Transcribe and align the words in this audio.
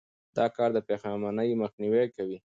دا 0.37 0.45
کار 0.55 0.69
د 0.73 0.79
پښېمانۍ 0.87 1.49
مخنیوی 1.61 2.05
کوي. 2.15 2.37